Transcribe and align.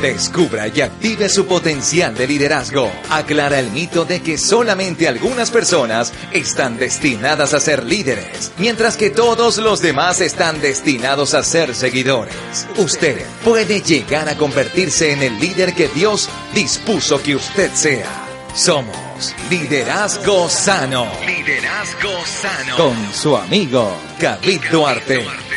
Descubra 0.00 0.68
y 0.68 0.80
active 0.80 1.28
su 1.28 1.46
potencial 1.46 2.14
de 2.14 2.26
liderazgo. 2.26 2.90
Aclara 3.10 3.58
el 3.58 3.70
mito 3.70 4.06
de 4.06 4.22
que 4.22 4.38
solamente 4.38 5.06
algunas 5.06 5.50
personas 5.50 6.14
están 6.32 6.78
destinadas 6.78 7.52
a 7.52 7.60
ser 7.60 7.84
líderes, 7.84 8.52
mientras 8.56 8.96
que 8.96 9.10
todos 9.10 9.58
los 9.58 9.82
demás 9.82 10.22
están 10.22 10.60
destinados 10.62 11.34
a 11.34 11.42
ser 11.42 11.74
seguidores. 11.74 12.34
Usted 12.78 13.22
puede 13.44 13.82
llegar 13.82 14.28
a 14.30 14.36
convertirse 14.36 15.12
en 15.12 15.22
el 15.22 15.38
líder 15.38 15.74
que 15.74 15.88
Dios 15.88 16.30
dispuso 16.54 17.22
que 17.22 17.36
usted 17.36 17.70
sea. 17.74 18.26
Somos 18.54 19.34
Liderazgo 19.50 20.48
Sano. 20.48 21.06
Liderazgo 21.26 22.24
Sano. 22.24 22.76
Con 22.76 23.12
su 23.12 23.36
amigo 23.36 23.94
David 24.18 24.62
Duarte. 24.70 25.49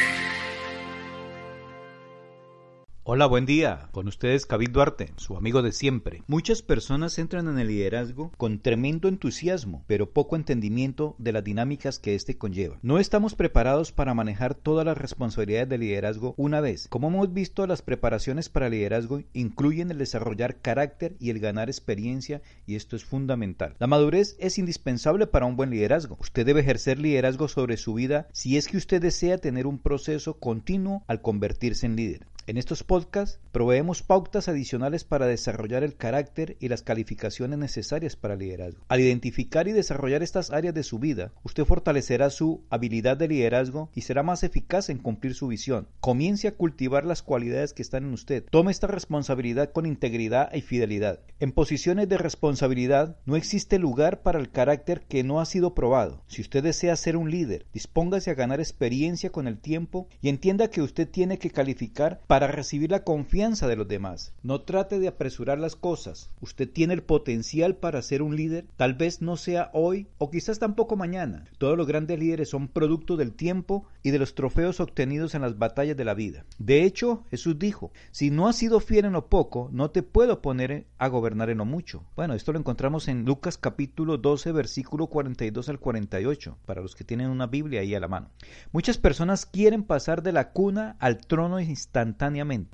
Hola, 3.06 3.26
buen 3.26 3.46
día. 3.46 3.90
Con 3.92 4.08
ustedes 4.08 4.48
David 4.48 4.70
Duarte, 4.70 5.12
su 5.18 5.36
amigo 5.36 5.62
de 5.62 5.74
siempre. 5.74 6.24
Muchas 6.28 6.62
personas 6.62 7.20
entran 7.20 7.50
en 7.50 7.60
el 7.60 7.68
liderazgo 7.68 8.32
con 8.38 8.60
tremendo 8.60 9.10
entusiasmo, 9.10 9.84
pero 9.88 10.12
poco 10.12 10.38
entendimiento 10.38 11.14
de 11.18 11.34
las 11.34 11.44
dinámicas 11.44 12.00
que 12.00 12.16
éste 12.16 12.38
conlleva. 12.38 12.80
No 12.82 13.00
estamos 13.00 13.36
preparados 13.36 13.92
para 13.92 14.14
manejar 14.14 14.56
todas 14.56 14.86
las 14.86 14.98
responsabilidades 14.98 15.68
del 15.68 15.82
liderazgo 15.82 16.34
una 16.38 16.62
vez. 16.62 16.88
Como 16.88 17.10
hemos 17.10 17.34
visto, 17.34 17.68
las 17.68 17.82
preparaciones 17.82 18.48
para 18.48 18.70
liderazgo 18.70 19.22
incluyen 19.34 19.92
el 19.92 19.98
desarrollar 19.98 20.62
carácter 20.62 21.18
y 21.20 21.30
el 21.30 21.40
ganar 21.40 21.68
experiencia, 21.68 22.42
y 22.66 22.76
esto 22.76 22.96
es 22.96 23.04
fundamental. 23.04 23.76
La 23.80 23.88
madurez 23.88 24.38
es 24.40 24.58
indispensable 24.58 25.28
para 25.28 25.46
un 25.46 25.58
buen 25.58 25.72
liderazgo. 25.72 26.16
Usted 26.22 26.46
debe 26.46 26.62
ejercer 26.62 27.00
liderazgo 27.00 27.50
sobre 27.50 27.76
su 27.76 27.96
vida 27.96 28.30
si 28.32 28.56
es 28.56 28.70
que 28.70 28.78
usted 28.78 29.02
desea 29.02 29.40
tener 29.40 29.68
un 29.68 29.78
proceso 29.78 30.36
continuo 30.36 31.04
al 31.08 31.22
convertirse 31.22 31.86
en 31.86 31.98
líder. 31.98 32.28
En 32.46 32.58
estos 32.58 32.84
podcasts 32.84 33.40
proveemos 33.54 34.04
pautas 34.04 34.50
adicionales 34.50 35.06
para 35.06 35.28
desarrollar 35.28 35.82
el 35.82 35.96
carácter 35.96 36.58
y 36.60 36.68
las 36.68 36.82
calificaciones 36.82 37.58
necesarias 37.58 38.18
para 38.18 38.34
el 38.34 38.42
liderazgo. 38.42 38.84
Al 38.90 39.00
identificar 39.00 39.70
y 39.70 39.72
desarrollar 39.72 40.24
estas 40.24 40.52
áreas 40.52 40.74
de 40.74 40.84
su 40.84 41.00
vida, 41.00 41.32
usted 41.44 41.64
fortalecerá 41.64 42.30
su 42.30 42.66
habilidad 42.70 43.16
de 43.16 43.30
liderazgo 43.30 43.90
y 43.96 44.02
será 44.02 44.24
más 44.24 44.44
eficaz 44.44 44.90
en 44.90 44.98
cumplir 44.98 45.36
su 45.36 45.48
visión. 45.48 45.88
Comience 46.02 46.50
a 46.50 46.52
cultivar 46.52 47.06
las 47.06 47.22
cualidades 47.22 47.72
que 47.72 47.82
están 47.82 48.04
en 48.04 48.14
usted. 48.14 48.44
Tome 48.52 48.72
esta 48.72 48.88
responsabilidad 48.88 49.72
con 49.72 49.86
integridad 49.86 50.54
y 50.54 50.60
fidelidad. 50.60 51.22
En 51.40 51.54
posiciones 51.54 52.10
de 52.10 52.18
responsabilidad 52.18 53.16
no 53.26 53.38
existe 53.38 53.80
lugar 53.80 54.22
para 54.22 54.40
el 54.40 54.52
carácter 54.52 55.04
que 55.08 55.24
no 55.24 55.40
ha 55.40 55.46
sido 55.46 55.74
probado. 55.74 56.24
Si 56.28 56.42
usted 56.42 56.62
desea 56.62 56.98
ser 56.98 57.16
un 57.16 57.32
líder, 57.32 57.68
dispóngase 57.72 58.32
a 58.32 58.36
ganar 58.36 58.60
experiencia 58.60 59.30
con 59.30 59.48
el 59.48 59.60
tiempo 59.60 60.10
y 60.22 60.28
entienda 60.28 60.70
que 60.70 60.82
usted 60.82 61.08
tiene 61.08 61.40
que 61.40 61.50
calificar 61.50 62.20
para 62.28 62.33
recibir 62.40 62.92
la 62.92 63.04
confianza 63.04 63.68
de 63.68 63.76
los 63.76 63.88
demás. 63.88 64.34
No 64.44 64.62
trate 64.62 65.00
de 65.00 65.08
apresurar 65.08 65.60
las 65.60 65.76
cosas. 65.76 66.30
Usted 66.42 66.70
tiene 66.70 66.94
el 66.94 67.04
potencial 67.04 67.76
para 67.76 68.02
ser 68.02 68.22
un 68.22 68.36
líder. 68.36 68.66
Tal 68.78 68.94
vez 68.94 69.22
no 69.22 69.38
sea 69.38 69.70
hoy 69.74 70.08
o 70.18 70.30
quizás 70.30 70.60
tampoco 70.60 70.96
mañana. 70.96 71.46
Todos 71.58 71.78
los 71.78 71.88
grandes 71.88 72.20
líderes 72.20 72.50
son 72.50 72.68
producto 72.68 73.18
del 73.18 73.34
tiempo 73.34 73.86
y 74.02 74.12
de 74.12 74.20
los 74.20 74.36
trofeos 74.36 74.80
obtenidos 74.80 75.36
en 75.36 75.42
las 75.42 75.58
batallas 75.58 75.96
de 75.96 76.06
la 76.06 76.14
vida. 76.14 76.46
De 76.60 76.84
hecho, 76.84 77.24
Jesús 77.30 77.58
dijo, 77.58 77.92
si 78.12 78.32
no 78.32 78.48
has 78.48 78.56
sido 78.56 78.80
fiel 78.80 79.06
en 79.06 79.14
lo 79.14 79.28
poco, 79.28 79.70
no 79.72 79.92
te 79.92 80.04
puedo 80.04 80.42
poner 80.42 80.86
a 80.98 81.08
gobernar 81.08 81.50
en 81.50 81.60
lo 81.60 81.66
mucho. 81.66 82.04
Bueno, 82.16 82.34
esto 82.34 82.52
lo 82.52 82.60
encontramos 82.60 83.08
en 83.08 83.26
Lucas 83.26 83.58
capítulo 83.58 84.18
12, 84.18 84.52
versículo 84.52 85.08
42 85.08 85.70
al 85.70 85.80
48, 85.80 86.58
para 86.66 86.82
los 86.82 86.96
que 86.96 87.04
tienen 87.04 87.30
una 87.30 87.48
Biblia 87.48 87.82
ahí 87.82 87.96
a 87.96 88.00
la 88.00 88.08
mano. 88.08 88.30
Muchas 88.72 88.98
personas 88.98 89.46
quieren 89.46 89.84
pasar 89.84 90.24
de 90.24 90.32
la 90.32 90.52
cuna 90.52 90.96
al 91.00 91.18
trono 91.26 91.58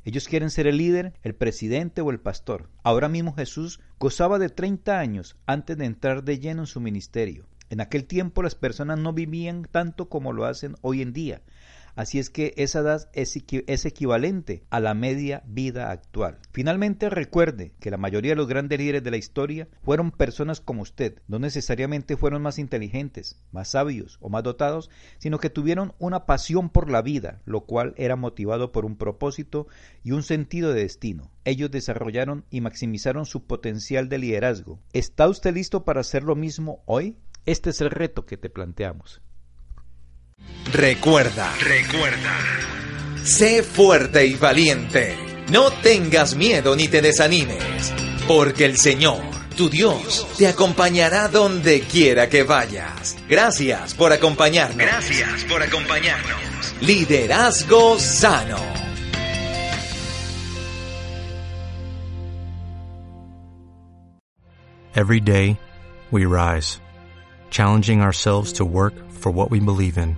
ellos 0.04 0.28
quieren 0.28 0.52
ser 0.52 0.68
el 0.68 0.78
líder, 0.78 1.14
el 1.24 1.34
presidente 1.34 2.02
o 2.02 2.12
el 2.12 2.20
pastor. 2.20 2.70
Ahora 2.84 3.10
mismo 3.10 3.34
Jesús 3.34 3.80
gozaba 4.00 4.38
de 4.38 4.50
30 4.50 5.00
años 5.00 5.38
antes 5.48 5.76
de 5.76 5.86
entrar 5.86 6.24
de 6.24 6.38
lleno 6.38 6.62
en 6.62 6.68
su 6.68 6.80
ministerio. 6.80 7.48
En 7.72 7.82
aquel 7.82 8.06
tiempo 8.06 8.44
las 8.44 8.54
personas 8.54 9.00
no 9.00 9.12
vivían 9.12 9.68
tanto 9.72 10.08
como 10.08 10.34
lo 10.34 10.46
hacen 10.46 10.76
hoy 10.82 11.02
en 11.02 11.14
día. 11.14 11.42
Así 11.96 12.20
es 12.20 12.30
que 12.30 12.54
esa 12.58 12.80
edad 12.80 13.10
es, 13.14 13.36
equivalente 13.86 14.64
a 14.70 14.80
la 14.80 14.94
media 14.94 15.44
vida 15.46 15.92
actual. 15.92 16.40
Finalmente 16.52 17.10
recuerde 17.10 17.74
que 17.80 17.92
la 17.92 17.98
mayoría 17.98 18.32
de 18.32 18.38
los 18.38 18.48
grandes 18.48 18.80
líderes 18.80 19.04
de 19.04 19.12
la 19.12 19.18
historia 19.18 19.68
fueron 19.84 20.12
personas 20.12 20.62
como 20.62 20.82
usted. 20.82 21.22
No 21.28 21.40
necesariamente 21.40 22.18
fueron 22.18 22.42
más 22.42 22.60
inteligentes, 22.60 23.40
más 23.52 23.70
sabios 23.70 24.18
o 24.22 24.30
más 24.30 24.44
dotados, 24.44 24.90
sino 25.18 25.40
que 25.40 25.50
tuvieron 25.50 25.94
una 26.00 26.26
pasión 26.26 26.70
por 26.70 26.90
la 26.90 27.02
vida, 27.02 27.42
lo 27.46 27.62
cual 27.62 27.94
era 27.98 28.16
motivado 28.16 28.72
por 28.72 28.86
un 28.86 28.96
propósito 28.96 29.68
y 30.04 30.12
un 30.12 30.24
sentido 30.24 30.74
de 30.74 30.82
destino. 30.82 31.32
Ellos 31.46 31.72
desarrollaron 31.72 32.46
y 32.50 32.62
maximizaron 32.62 33.26
su 33.26 33.46
potencial 33.46 34.10
de 34.10 34.20
liderazgo. 34.20 34.80
¿Está 34.94 35.28
usted 35.28 35.54
listo 35.54 35.84
para 35.84 36.02
hacer 36.02 36.24
lo 36.24 36.36
mismo 36.36 36.84
hoy? 36.86 37.18
Este 37.46 37.72
es 37.72 37.82
el 37.82 37.90
reto 37.90 38.26
que 38.26 38.38
te 38.38 38.50
planteamos. 38.50 39.22
Recuerda, 40.72 41.52
recuerda. 41.62 42.38
Sé 43.24 43.64
fuerte 43.64 44.26
y 44.26 44.36
valiente. 44.36 45.18
No 45.52 45.72
tengas 45.72 46.36
miedo 46.36 46.76
ni 46.76 46.88
te 46.88 47.02
desanimes, 47.02 47.92
porque 48.28 48.66
el 48.66 48.78
Señor, 48.78 49.22
tu 49.58 49.68
Dios, 49.68 50.28
te 50.38 50.48
acompañará 50.48 51.28
donde 51.28 51.82
quiera 51.82 52.30
que 52.30 52.44
vayas. 52.44 53.18
Gracias 53.28 53.96
por 53.96 54.14
acompañarnos. 54.14 54.78
Gracias 54.78 55.44
por 55.46 55.64
acompañarnos. 55.64 56.40
Liderazgo 56.82 57.98
sano. 58.00 58.58
Every 64.96 65.20
day, 65.20 65.58
we 66.12 66.26
rise, 66.26 66.80
challenging 67.50 68.02
ourselves 68.02 68.54
to 68.54 68.66
work 68.66 68.94
for 69.12 69.32
what 69.32 69.50
we 69.50 69.60
believe 69.60 69.98
in. 69.98 70.18